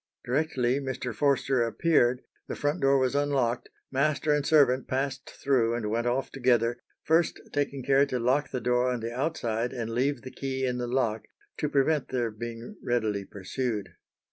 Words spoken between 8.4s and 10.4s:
the door on the outside and leave the